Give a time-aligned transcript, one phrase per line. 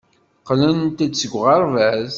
[0.39, 2.09] Qqlent-d seg uɣerbaz.